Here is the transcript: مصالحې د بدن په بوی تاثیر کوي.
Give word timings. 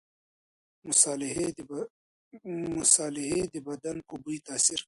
مصالحې 2.77 3.43
د 3.53 3.55
بدن 3.67 3.97
په 4.07 4.13
بوی 4.23 4.37
تاثیر 4.47 4.77
کوي. 4.77 4.79